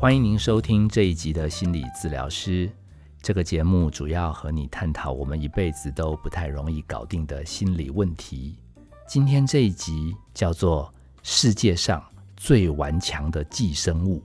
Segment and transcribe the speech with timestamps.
[0.00, 2.70] 欢迎您收听这一集的心理治疗师。
[3.20, 8.56] 这个节目主要和你探讨我们一辈子都不太容易搞定的心理问题。
[9.08, 12.00] 今天这一集叫做“世界上
[12.36, 14.22] 最顽强的寄生物”，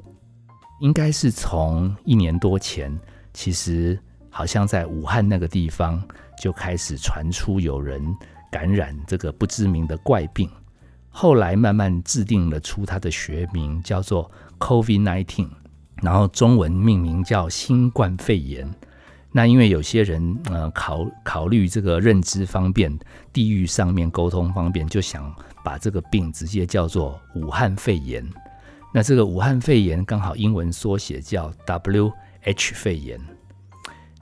[0.79, 2.95] 应该是从一年多前，
[3.33, 3.99] 其实
[4.29, 5.99] 好像在武汉那个地方
[6.39, 8.15] 就开始传出有人
[8.51, 10.47] 感染这个不知名的怪病，
[11.09, 14.29] 后来慢慢制定了出它的学名，叫做
[14.59, 15.49] COVID-19。
[16.03, 18.69] 然后中文命名叫新冠肺炎。
[19.31, 22.95] 那因为有些人呃考考虑这个认知方便，
[23.31, 28.23] 地域上面沟通方便，就想把这个病直接叫做武汉肺炎。
[28.93, 32.11] 那这个武汉肺炎刚好英文缩写叫 W
[32.43, 33.19] H 肺炎。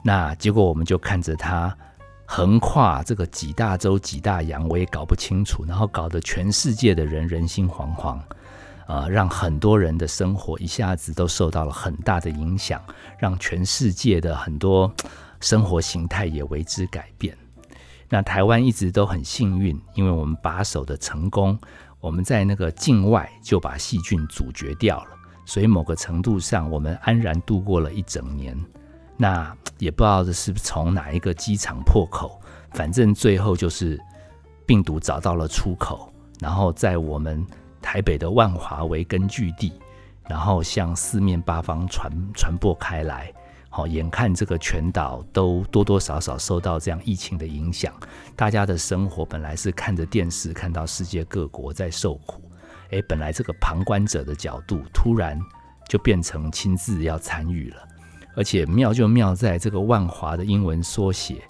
[0.02, 1.76] 那结果我们就看着它
[2.24, 8.18] 横跨这个几大洲几大洋，我也搞不清楚，然后搞得全世界的人人心惶惶。
[8.86, 12.82] 呃，让很多人的生活一下子都受到了很大的影响，
[13.18, 14.92] 让全世界的很多
[15.40, 17.36] 生活形态也为之改变。
[18.08, 21.58] 那台湾一直都很幸运，因为我们把守的成功，
[22.00, 25.10] 我们在那个境外就把细菌阻绝掉了，
[25.46, 28.58] 所以某个程度上，我们安然度过了一整年。
[29.16, 32.40] 那也不知道这是从哪一个机场破口，
[32.72, 33.98] 反正最后就是
[34.66, 37.46] 病毒找到了出口，然后在我们。
[37.82, 39.72] 台北的万华为根据地，
[40.28, 43.30] 然后向四面八方传传播开来。
[43.68, 47.92] 好，眼看这个全岛都多多少少受到这样疫情的影响，
[48.36, 52.42] 大家的生活本来是看着电视看到世界各国在受苦，
[52.90, 55.40] 诶，本来这个旁观者的角度突然
[55.88, 57.76] 就变成亲自要参与了。
[58.36, 61.42] 而且妙就妙在这个万华的英文缩写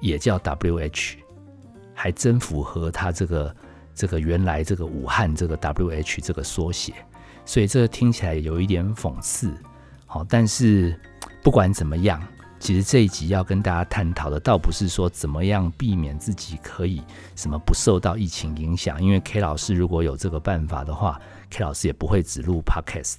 [0.00, 1.18] 也叫 W H，
[1.94, 3.54] 还真符合它这个。
[3.98, 6.94] 这个原来这个武汉这个 W H 这个缩写，
[7.44, 9.52] 所以这个听起来有一点讽刺，
[10.06, 10.96] 好，但是
[11.42, 12.22] 不管怎么样，
[12.60, 17.02] 其实这一集要跟大家探讨的，倒不是说怎么样避免自己可以
[17.34, 21.20] 什么不受到疫情影响，因为 K 老师如果有这个办法的话
[21.50, 23.16] ，K 老师也不会只录 Podcast。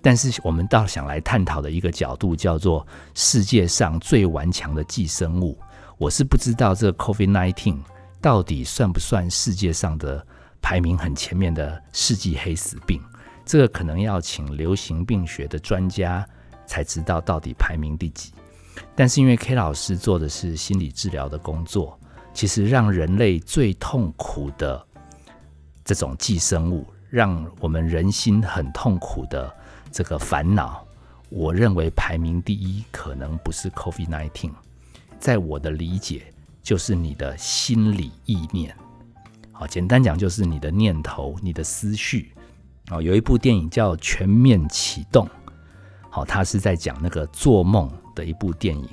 [0.00, 5.58] 但是我们倒想来探讨的一个角度叫做世界上最顽强的寄生物，
[5.98, 7.78] 我是不知道这个 Covid nineteen。
[8.20, 10.24] 到底算不算世界上的
[10.60, 13.00] 排名很前面的世纪黑死病？
[13.44, 16.28] 这个可能要请流行病学的专家
[16.66, 18.32] 才知道到底排名第几。
[18.94, 21.98] 但是因为 K 老师做的是心理治疗的工作，
[22.34, 24.86] 其实让人类最痛苦的
[25.84, 29.52] 这种寄生物，让我们人心很痛苦的
[29.90, 30.86] 这个烦恼，
[31.30, 34.50] 我认为排名第一可能不是 COVID-19，
[35.18, 36.34] 在我的理解。
[36.68, 38.76] 就是你的心理意念，
[39.52, 42.30] 好，简单讲就是你的念头、你的思绪。
[42.90, 45.24] 哦，有一部电影叫《全面启动》，
[46.10, 48.86] 好，它是在讲那个做梦的一部电影。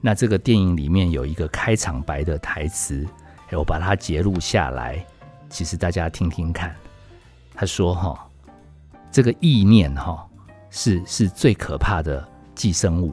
[0.00, 3.06] 那这个电影里面有一个开场白的台词，
[3.50, 5.04] 我把它截录下来，
[5.50, 6.74] 其实大家听听看。
[7.54, 8.26] 他说：“哈，
[9.10, 10.26] 这个意念哈
[10.70, 13.12] 是是最可怕的寄生物，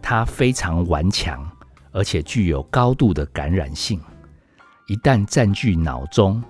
[0.00, 1.46] 它非常顽强。”
[1.96, 3.98] 而且具有高度的感染性，
[4.86, 6.44] 一旦占据脑中，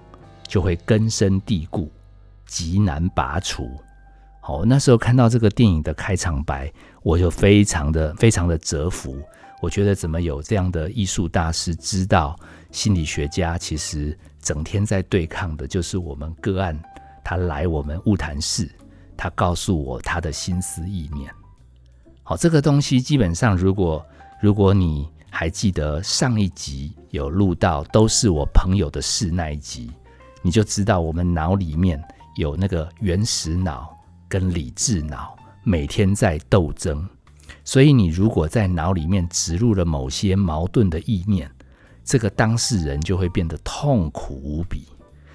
[0.48, 1.88] 就会根深蒂固，
[2.46, 3.70] 极难拔除。
[4.40, 6.72] 好，那时候看到这个电影的开场白，
[7.04, 9.22] 我就非常的非常的折服。
[9.62, 12.36] 我觉得怎么有这样的艺术大师知道
[12.72, 16.76] 心理学家其实整天在对抗的就是我们个案，
[17.24, 18.68] 他来我们物谈室，
[19.16, 21.32] 他告诉我他的心思意念。
[22.24, 24.04] 好，这个东西基本上，如果
[24.40, 29.90] 如果你还记得上一集有录到都是我朋友的事那一集，
[30.40, 32.02] 你就知道我们脑里面
[32.36, 33.94] 有那个原始脑
[34.30, 37.06] 跟理智脑每天在斗争，
[37.64, 41.50] 所以你如果在脑里面植入了某些矛盾的意念，
[42.02, 44.86] 这个当事人就会变得痛苦无比，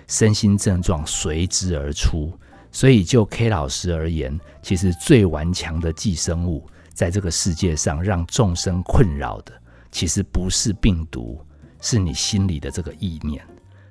[0.08, 2.34] 身心症状随之而出。
[2.72, 9.62] 所以就 K 老师而言，其实最顽强的寄生物，在这个世界上让众生困扰的。
[9.92, 11.46] 其实不是病毒，
[11.82, 13.46] 是你心里的这个意念。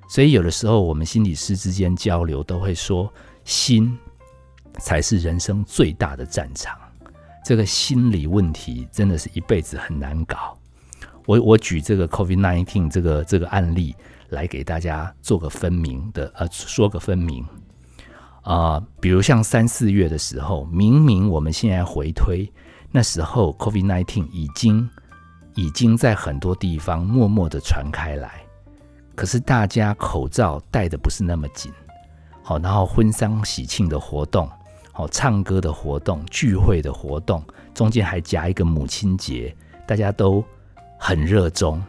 [0.09, 3.11] 所以有的时候，我们心理师之间交流都会说，
[3.45, 3.97] 心
[4.79, 6.77] 才是人生最大的战场。
[7.45, 10.57] 这个心理问题真的是一辈子很难搞。
[11.25, 13.95] 我我举这个 COVID-19 这个这个案例
[14.29, 17.45] 来给大家做个分明的，呃，说个分明
[18.41, 18.83] 啊。
[18.99, 22.51] 比如像三四月的时候，明明我们现在回推，
[22.91, 24.89] 那时候 COVID-19 已经。
[25.55, 28.41] 已经在很多地方默默的传开来，
[29.15, 31.71] 可是大家口罩戴的不是那么紧，
[32.41, 34.49] 好，然后婚丧喜庆的活动，
[34.91, 37.43] 好，唱歌的活动、聚会的活动，
[37.73, 39.55] 中间还夹一个母亲节，
[39.85, 40.43] 大家都
[40.97, 41.83] 很热衷、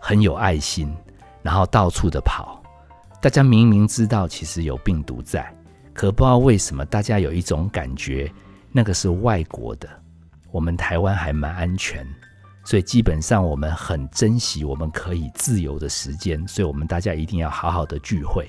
[0.00, 0.94] 很有爱心，
[1.42, 2.62] 然后到处的跑。
[3.20, 5.50] 大家明明知道其实有病毒在，
[5.94, 8.30] 可不知道为什么大家有一种感觉，
[8.70, 9.88] 那个是外国的，
[10.52, 12.06] 我们台湾还蛮安全，
[12.66, 18.46] 所以基本上我们很珍惜我们可以自由的时间，所以我们大家一定要好好的聚会。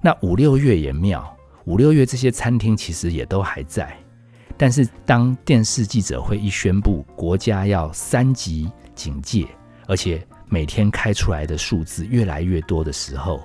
[0.00, 1.36] 那五六月也妙。
[1.64, 3.96] 五六月这些餐厅其实也都还在，
[4.56, 9.46] 但是当电视记者会一宣布国家要三级警戒，
[9.86, 13.40] 而且每天开出来的数字越来越多的时候，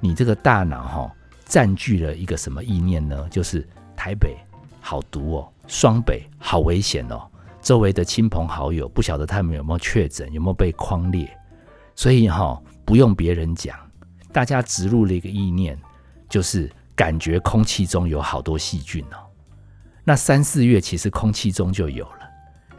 [0.00, 1.12] 你这个大脑哈
[1.44, 3.28] 占据了一个什么意念呢？
[3.30, 4.36] 就是台北
[4.80, 7.22] 好毒哦，双北好危险哦，
[7.64, 11.28] 周围的亲朋好友不晓得他们有没有确诊，有没有被框列，
[11.96, 13.76] 所以哈不用别人讲，
[14.32, 15.76] 大家植入了一个意念，
[16.28, 16.70] 就是。
[16.96, 19.18] 感觉空气中有好多细菌哦，
[20.04, 22.20] 那三四月其实空气中就有了，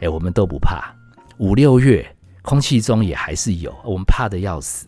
[0.00, 0.90] 哎，我们都不怕。
[1.36, 2.02] 五六月
[2.40, 4.86] 空气中也还是有，我们怕的要死。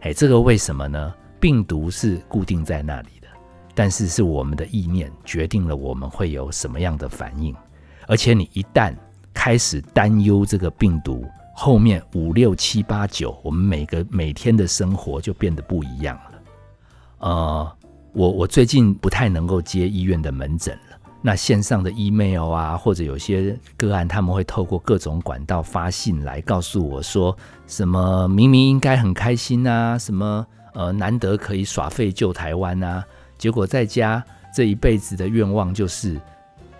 [0.00, 1.14] 哎，这个为什么呢？
[1.40, 3.28] 病毒是固定在那里的，
[3.74, 7.56] 但是是我们的意念决定了我们会有什么样的反应。
[8.06, 8.94] 而且你一旦
[9.32, 11.24] 开始担忧这个病毒，
[11.54, 16.32] 后面五六七八九，我们每个每天的生活就变得不一样了。
[17.18, 17.72] 呃。
[18.14, 20.98] 我我最近不太能够接医院的门诊了。
[21.22, 27.34] 那线上的 email 啊，或者有些个案，他们会透过各种管道发信来告诉我说，
[27.66, 33.02] 什么明明应该很开心啊，什么呃难得可以耍废救台湾啊，
[33.38, 34.22] 结果在家
[34.54, 36.20] 这一辈子的愿望就是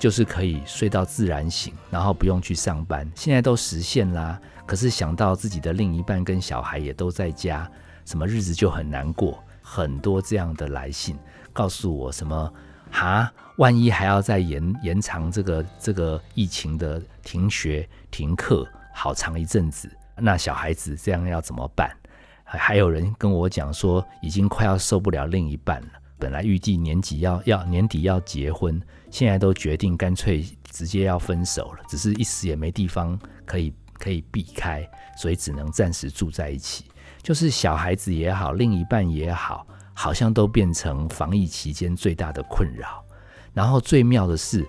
[0.02, 4.36] 就是可以睡到自然醒，然后不用去上班，现在都实现啦。
[4.66, 7.70] 可是想到自己的另一半跟小孩也都在家，
[8.04, 9.40] 什么日子就很难过。
[9.62, 11.16] 很多这样的来信
[11.52, 12.52] 告诉我什么？
[12.90, 21.88] 哈，万一还要再延延长这个这个疫情的停学停课好长一阵子，那小孩子这样要怎么办？
[22.42, 25.88] 还有人跟我讲说，已经快要受不了另一半了。
[26.22, 28.80] 本来预计年底要要年底要结婚，
[29.10, 31.80] 现在都决定干脆直接要分手了。
[31.88, 34.88] 只是一时也没地方可以可以避开，
[35.18, 36.84] 所以只能暂时住在一起。
[37.24, 43.04] 就是小孩子也好，另一半也好，好像都变成防疫期间最大的困扰。
[43.52, 44.64] 然后最妙的是，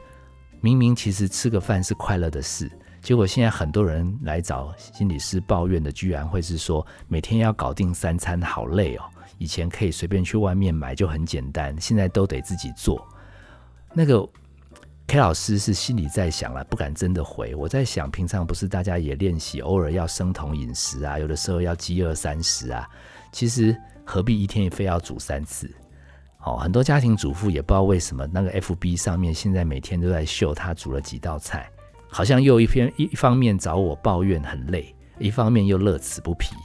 [0.60, 2.68] 明明其实吃个饭是快乐的事，
[3.04, 9.04] 结果现在很多人来找心理师抱怨的，居然会是说每天要搞定三餐，好累哦。
[9.38, 13.06] 以前可以随便去外面买就很简单，现在都得自己做。
[13.94, 14.28] 那个。
[15.06, 17.54] K 老师是心里在想了，不敢真的回。
[17.56, 22.90] 我在想，平常不是大家也练习，偶尔要生酮饮食啊，有的时候要饥饿三十啊。
[23.30, 25.70] 其实何必一天非要煮三次？
[26.46, 31.70] 哦，很多家庭主妇也不知道为什么，那个 FB 上面现在每天都在秀她煮了几道菜，
[32.13, 36.56] 好像又一篇一方面找我抱怨很累，一方面又乐此不疲。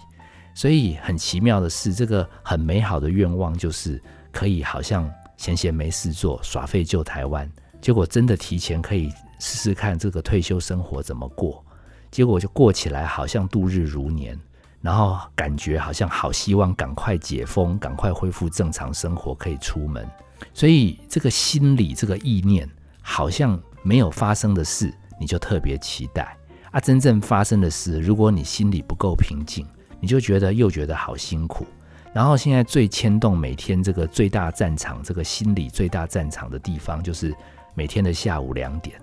[0.55, 3.99] 所以很奇妙的是，这个很美好的愿望就是
[4.31, 7.51] 可以好像闲闲没事做，耍废救台湾。
[7.81, 11.65] 结果真的提前可以试试看这个退休生活怎么过，
[12.11, 14.39] 结果就过起来好像度日如年，
[14.83, 20.07] 然后感觉好像好希望赶快解封，赶快恢复正常生活，可以出门。
[20.53, 22.69] 所以这个心理这个意念，
[23.01, 26.37] 好像没有发生的事，你就特别期待
[26.71, 29.67] 啊；真正发生的事，如果你心里不够平静，
[30.01, 31.67] 你就觉得又觉得好辛苦。
[32.13, 37.35] 然后现在最牵动每天这个最大战场，这个心理最大战场的地方就是。
[37.75, 39.01] 每天的下午两点，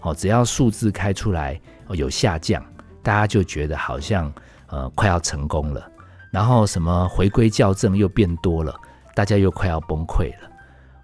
[0.00, 1.60] 哦，只要数字开出来
[1.90, 2.60] 有下降，
[3.00, 4.32] 大家就觉得好像
[4.66, 5.88] 呃快要成功了。
[6.32, 8.74] 然后什么回归校正又变多了，
[9.14, 10.50] 大家又快要崩溃了。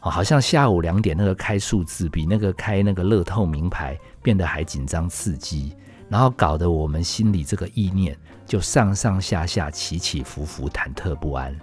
[0.01, 5.77] 哦，好像下午两点那个开数字比那个开那个乐透名牌变得还紧张刺激，
[6.09, 8.17] 然后搞得我们心里这个意念
[8.47, 11.55] 就上上下下起起伏伏，忐忑不安。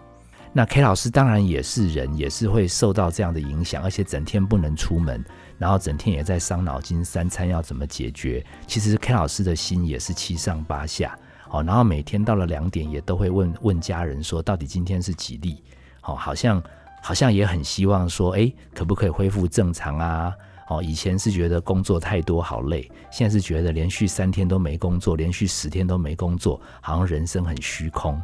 [0.54, 5.24] 那 K 老师当然也是人，也是会受到这样的影响，而且整天不能出门，
[5.58, 8.46] 然后整天也在伤脑筋，三餐要怎么解决？
[8.68, 11.18] 其实 K 老师的心也是七上八下，
[11.50, 15.64] 哦，然后每天到了两点也都会问问家人说，到底今天是几例？
[16.04, 16.62] 哦，好像
[17.02, 20.34] 好像也很希望说，哎，可不可以恢复正常啊？
[20.72, 28.18] 哦，以前是觉得工作太多好累，现在是觉得连续三天都没工作，连续十天都没工作，好像人生很虚空。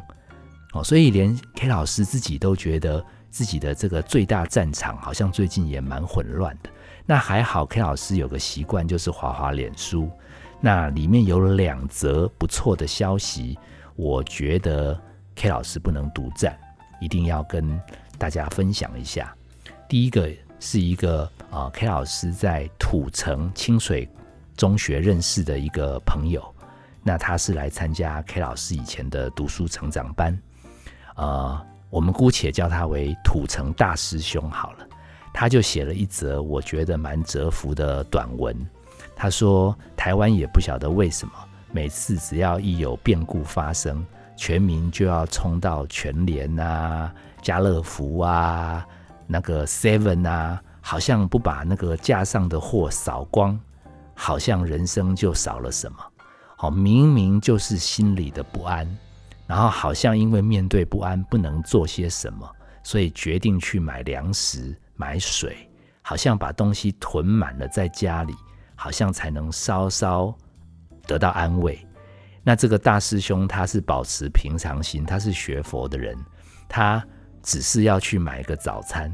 [0.72, 6.70] 哦，所以连 K 老师自己都觉得自己的这个最大战场好像最近也蛮混乱的。
[7.04, 10.10] 那还好，K 老师有个习惯，就是滑滑脸书。
[10.58, 13.58] 那里面有两则不错的消息，
[13.94, 14.98] 我觉得
[15.34, 16.58] K 老师不能独占，
[16.98, 17.78] 一定要跟
[18.16, 19.34] 大家分享一下。
[19.86, 24.08] 第一个是一个啊 K 老师在土城清水
[24.56, 26.42] 中学认识的一个朋友。
[27.02, 30.38] 那他是来参加 K 老师以前的读书成长班，
[31.14, 34.86] 呃，我们姑且叫他为土城大师兄好了。
[35.32, 38.54] 他就写了一则我觉得蛮折服的短文。
[39.14, 41.32] 他说，台湾也不晓得为什么，
[41.70, 44.04] 每次只要一有变故发生，
[44.36, 48.86] 全民就要冲到全联啊、家乐福啊、
[49.28, 53.60] 那个 Seven 啊，好像不把那个架上的货扫光，
[54.14, 55.98] 好像人生就少了什么。
[56.56, 58.88] 好，明明就是心里的不安，
[59.46, 62.50] 然后好像因为面对不安不能做些什么，
[62.82, 65.70] 所以决定去买粮食、买水，
[66.02, 68.34] 好像把东西囤满了在家里，
[68.74, 70.34] 好像才能稍稍
[71.06, 71.78] 得到安慰。
[72.42, 76.16] 那这个大师兄他是保持平常心，他是学佛的人，
[76.66, 77.04] 他
[77.48, 79.10] 只是要去买个早餐，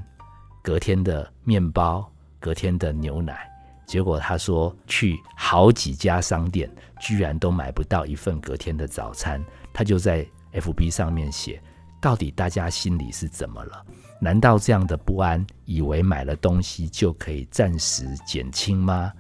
[0.61, 2.05] 隔天的面包，
[2.41, 3.49] 隔天的牛奶。
[3.87, 9.41] 结果他说去好几家商店，居然都买不到一份隔天的早餐。
[9.73, 11.63] 他就在 FB 上面写：
[12.03, 13.87] 到底大家心里是怎么了？
[14.21, 19.13] 难道这样的不安，以为买了东西就可以暂时减轻吗？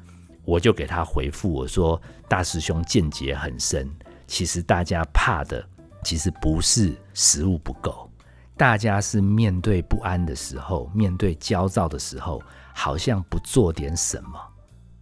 [0.44, 3.88] 我就给他回复我说：大师兄见解很深，
[4.26, 5.64] 其实大家怕的
[6.02, 8.03] 其实不是食物不够，
[8.56, 12.42] 大家是面对不安的时候，面对焦躁的时候，
[12.72, 14.38] 好像不做点什么。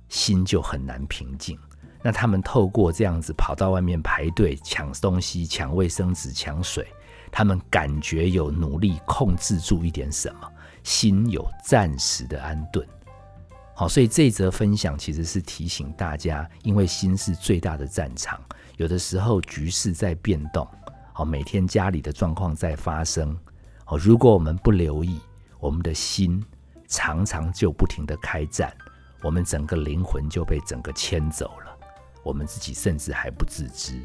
[0.09, 1.59] 心就很难平静。
[2.03, 6.87] 那他们透过这样子跑到外面排队抢东西、抢卫生纸、抢水，
[7.31, 12.87] 他们感觉有努力控制住一点什么，心有暂时的安顿。
[13.75, 18.39] 好，所以这则分享其实是提醒大家，因为心是最大的战场，
[18.77, 20.67] 有的时候局势在变动，
[21.15, 23.37] 好，每天家里的状况在发生，
[23.85, 25.21] 好，如果我们不留意，
[25.61, 26.43] 我们的心
[26.89, 28.75] 常常就不停的开战。
[29.23, 31.77] 我们整个灵魂就被整个牵走了，
[32.25, 34.01] 我们自己甚至还不自知。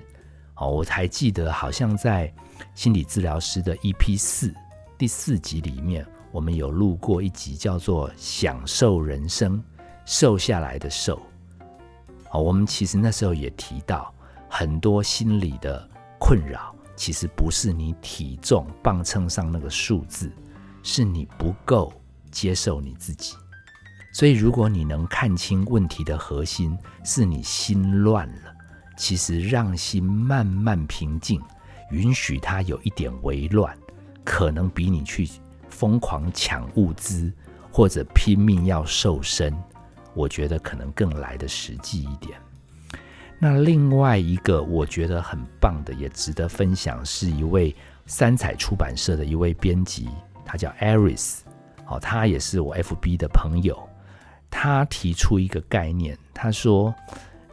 [0.55, 2.31] 哦，我还记得，好像在
[2.75, 4.53] 心理治疗师的 EP 四
[4.97, 9.57] 第四集里面，我们有录过一集叫做《享受人生》，
[10.05, 11.21] 瘦下来的瘦。
[12.31, 14.13] 哦，我们其实那时候也提到，
[14.49, 20.29] 很多心理的困扰，其实不是你体重磅秤上那个数字，
[20.83, 21.93] 是你不够
[22.31, 23.35] 接受你自己。
[24.11, 26.75] 所以，如果你能看清问题的核心
[27.05, 28.53] 是你心乱了，
[28.97, 31.39] 其实让心慢慢平静，
[31.91, 33.77] 允许它有一点微乱，
[34.25, 35.29] 可能比你去
[35.69, 37.31] 疯狂抢物资
[37.71, 39.55] 或者拼命要瘦身，
[40.15, 42.41] 我觉得可能更来的实际一点。
[43.39, 47.75] 那另外一个我觉得很棒的，也值得分享，是一位
[48.07, 50.09] 三彩出版社的一位编辑，
[50.43, 51.41] 他叫 Aris，
[51.85, 53.77] 哦，他也是我 FB 的朋友。
[54.49, 56.95] 他提出一个概念，他说：“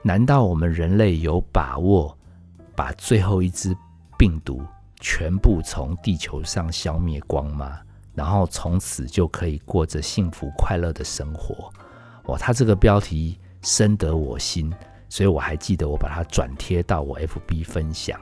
[0.01, 2.17] 难道我们人类有把握
[2.75, 3.77] 把最后一只
[4.17, 4.63] 病毒
[5.01, 7.79] 全部从地球上消灭光吗？
[8.15, 11.71] 然后从此就可以过着幸福快乐的生活？”
[12.27, 14.73] 哇，他这个标题深得我心，
[15.09, 18.21] 所以我还记得我把它转贴到我 FB 分享。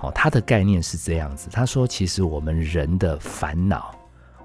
[0.00, 3.94] 哦，他的概念是这样子，他说：“其实我们人的烦恼，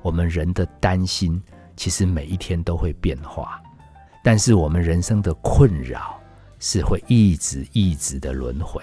[0.01, 1.41] 我们人的担心。”
[1.77, 3.61] 其实每一天都会变化，
[4.23, 6.19] 但是我们人生的困扰
[6.59, 8.81] 是会一直一直的轮回，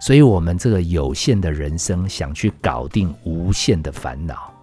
[0.00, 4.54] 所以，我们这个有限的人生想去搞定无限的烦恼，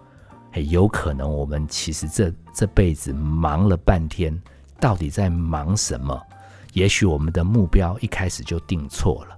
[0.54, 4.34] 有可能我们其实这这辈子忙了半天，
[4.80, 6.18] 到底在忙什么？
[6.78, 9.36] 也许我们的目标一开始就定错了。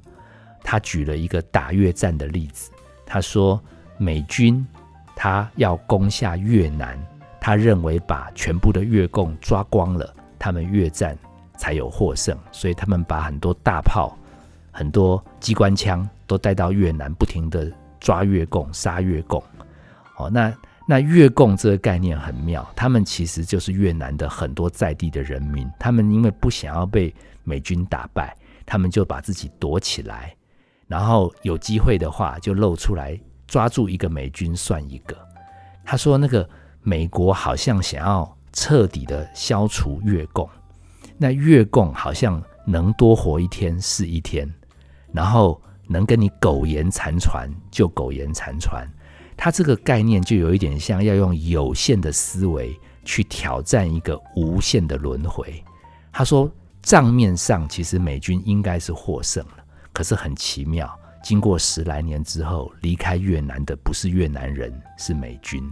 [0.63, 2.71] 他举了一个打越战的例子，
[3.07, 3.59] 他说
[3.97, 4.65] 美军
[5.17, 6.99] 他要攻下越南。
[7.43, 11.17] 他认为把全部的越共抓光了，他们越战
[11.57, 14.15] 才有获胜，所以他们把很多大炮、
[14.71, 19.43] 很多机关枪都带到越南，不停的抓越共、杀越共。
[20.19, 20.55] 哦，那
[20.87, 30.35] 那越共这个概念很妙，他们其实就是越南的很多在地的人民，他们因为不想要被美军打败，他们就把自己躲起来，
[30.87, 35.17] 然后有机会的话就露出来抓住一个美军算一个。
[35.85, 36.49] 他说那个。
[36.83, 40.49] 美国好像想要彻底的消除越共，
[41.19, 44.51] 那越共好像能多活一天是一天，
[45.13, 48.89] 然后能跟你苟延残喘就苟延残喘。
[49.37, 55.63] 他这个概念就有一点像要用有限的思维去挑战一个无限的轮回。
[56.11, 56.51] 他说
[56.83, 60.91] 账面上其实美军应该是获胜了，可是很奇妙，
[61.23, 65.63] 经过十来年之后，离开越南的不是越南人，是美军。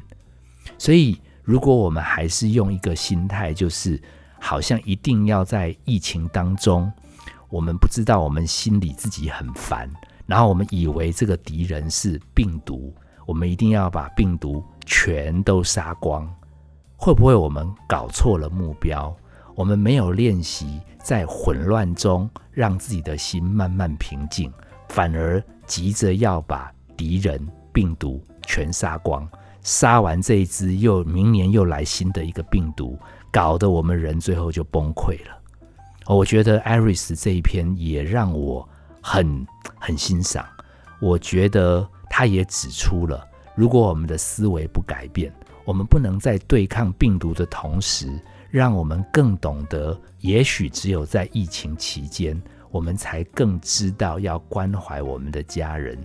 [0.77, 4.00] 所以，如果我们还是用一个心态，就是
[4.38, 6.93] 好像一定要在疫情当中，
[7.49, 9.91] 我们不知道我们心里自己很烦，
[10.27, 16.31] 然后我们以为这个敌人是病毒，我们一定要把病毒全都杀光。
[16.97, 19.17] 会不会我们搞错了目标？
[19.59, 24.53] 我们没有练习在混乱中让自己的心慢慢平静，
[24.88, 29.29] 反而急着要把敌人病毒全杀光。
[29.62, 32.97] 杀完这一只，又明年又来新的一个病毒，
[33.33, 35.37] 搞得我们人最后就崩溃了。
[36.07, 38.67] 我觉得艾瑞斯这一篇也让我
[39.03, 39.45] 很
[39.77, 40.47] 很欣赏。
[41.00, 45.33] 我觉得他也指出了，如果我们的思维不改变，
[45.65, 48.09] 我们不能在对抗病毒的同时，
[48.50, 52.40] 让我们更懂得，也许只有在疫情期间，
[52.71, 55.99] 我们才更知道要关怀我们的家人。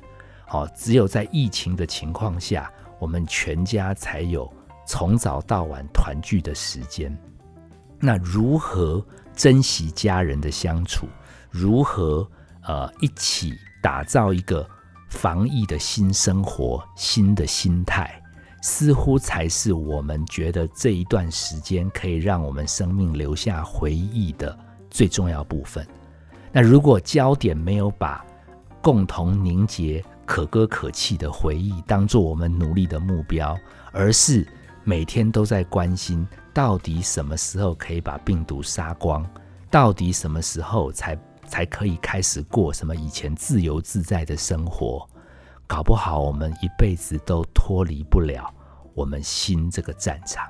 [0.46, 4.52] 好，只有在疫情的情况下，我们全家才有
[4.86, 7.18] 从早到晚团聚的时间。
[8.00, 11.08] 那如何珍惜家人的相处？
[11.50, 12.30] 如何
[12.64, 14.68] 呃一起打造一个
[15.10, 18.22] 防疫的新生活、新的心态？
[18.66, 24.58] 似乎才是我们觉得这一段时间可以让我们生命留下回忆的
[24.90, 25.86] 最重要部分。
[26.50, 28.26] 那如果焦点没有把
[28.82, 33.54] 共同凝结可歌可泣的回忆当做我们努力的目标，
[33.92, 34.48] 而是
[34.86, 39.30] 每天都在关心到底什么时候可以把病毒杀光，
[39.70, 45.06] 到底什么时候才才可以开始过什么以前自由自在的生活。
[45.68, 48.54] 搞不好我们一辈子都脱离不了
[48.94, 50.46] 我们心这个战场，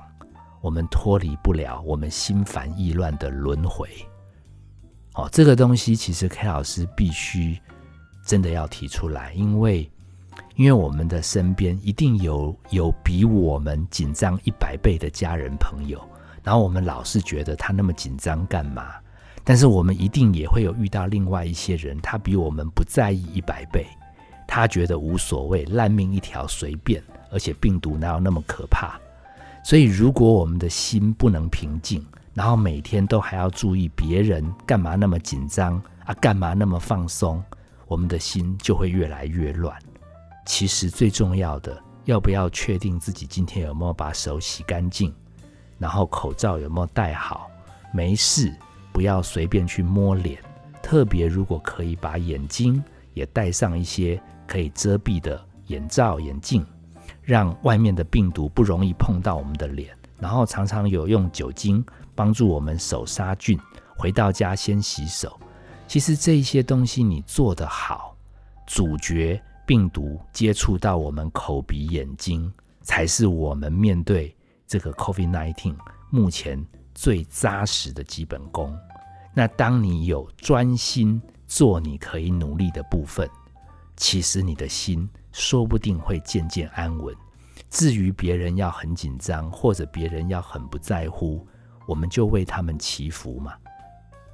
[0.60, 3.88] 我们脱离不了我们心烦意乱的轮回。
[5.14, 7.58] 哦，这个东西其实 K 老师必须
[8.26, 9.90] 真的要提出来，因为
[10.56, 16.00] 因为我们的身边一定有有比我们紧张一百倍的家人朋友，
[16.42, 18.94] 然后我们老是觉得他那么紧张干嘛？
[19.44, 23.86] 但是我们一定也会有遇到另外一些人，他比我们不在意一百倍。
[24.46, 27.02] 他觉得无所谓，烂命一条，随便。
[27.30, 28.96] 而且病毒哪有那么可怕？
[29.64, 37.42] 所以，如果我们的心不能平静，然后每天都还要注意别人干嘛那么紧张啊，干嘛那么放松，
[37.88, 39.76] 我们的心就会越来越乱。
[40.46, 45.12] 其实最重要的，要不要确定自己今天有没有把手洗干净，
[45.76, 47.50] 然后口罩有没有戴好？
[47.92, 48.54] 没事，
[48.92, 50.38] 不要随便去摸脸，
[50.80, 52.80] 特别如果可以把眼睛
[53.12, 54.22] 也戴上一些。
[54.46, 56.64] 可以遮蔽的眼罩、眼镜，
[57.22, 59.96] 让外面的病毒不容易碰到我们的脸。
[60.18, 63.58] 然后常常有用酒精帮助我们手杀菌。
[63.96, 65.38] 回到家先洗手。
[65.86, 68.16] 其实这一些东西你做得好，
[68.66, 72.52] 阻绝病毒接触到我们口鼻眼睛，
[72.82, 74.34] 才是我们面对
[74.66, 75.76] 这个 COVID-19
[76.10, 78.76] 目前最扎实的基本功。
[79.32, 83.28] 那当你有专心做你可以努力的部分。
[83.96, 87.14] 其实你的心说不定会渐渐安稳。
[87.70, 91.46] 至于别人要很紧张，或者别人要很不在乎，
[91.86, 93.54] 我们就为他们祈福嘛。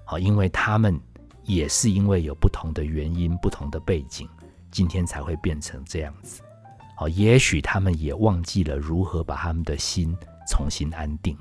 [0.04, 1.00] 好，因为他们
[1.44, 4.28] 也是因为有不同的原因、不同的背景，
[4.70, 6.42] 今天才会变成这样子。
[6.96, 10.14] 好，也许他们也忘记了如何把他们的心
[10.46, 11.34] 重新安定。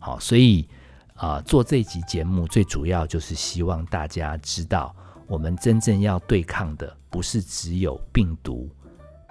[0.00, 0.68] 好，所以
[1.14, 4.92] 啊，做这集节目最主要就是希望大家知道。
[5.32, 8.68] 我们真正要对抗的不是只有病毒，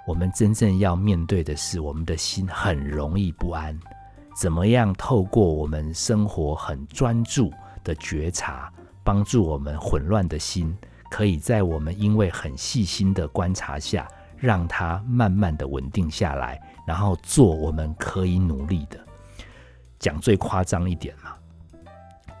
[0.04, 3.78] 我们真正要面对的是我们的心很容易不安。
[4.36, 7.52] 怎么样透过我们生活很专注
[7.84, 8.68] 的觉察，
[9.04, 10.76] 帮助我们混乱的心，
[11.08, 18.98] 可以在我们因为很细心的观察下，让它慢慢的稳定下来，然后做我们可以努力的。
[20.00, 21.36] 讲最夸张一点嘛，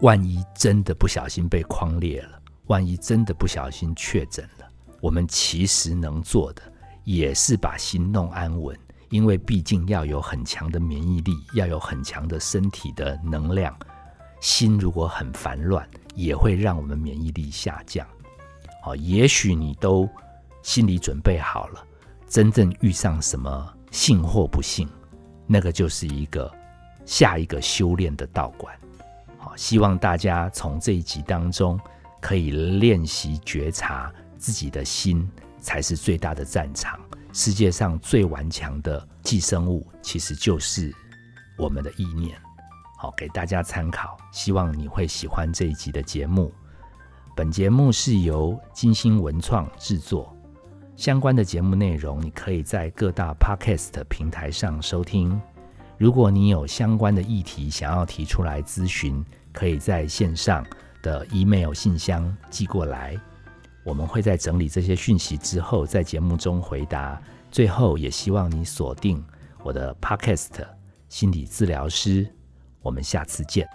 [0.00, 2.41] 万一真的不小心被框裂了。
[2.68, 4.66] 万一真的不小心确诊了，
[5.00, 6.62] 我们其实能做的
[7.04, 8.78] 也是把心弄安稳，
[9.10, 13.76] 因为毕竟要有很强的免疫力，要有很强的身体的能量。
[14.40, 18.06] 心如果很烦乱，也会让我们免疫力下降。
[18.82, 20.08] 好，也许你都
[20.62, 21.84] 心理准备好了，
[22.28, 24.88] 真正遇上什么幸或不幸，
[25.46, 26.50] 那个就是一个
[27.04, 28.74] 下一个修炼的道馆。
[29.36, 31.78] 好，希望大家从这一集当中。
[32.22, 35.28] 可以练习觉察自己的心，
[35.60, 36.98] 才是最大的战场。
[37.32, 40.94] 世界上最顽强的寄生物，其实就是
[41.58, 42.40] 我们的意念。
[42.96, 46.52] 好，给大家参考，希望你会喜欢这一集的节目。
[47.34, 50.32] 本节目是由金星文创制作，
[50.94, 55.40] 相关的节目内容你可以在各大 Podcast 平台上收听。
[55.98, 60.64] 如果你有相关的议题想要提出来咨询，可以在线上
[61.02, 63.18] 的 email 信箱寄过来，
[63.84, 67.20] 我们会在整理这些讯息之后，在节目中回答。
[67.50, 69.22] 最后也希望你锁定
[69.62, 70.66] 我的 podcast
[71.10, 72.26] 心理治疗师，
[72.80, 73.68] 我们下次见。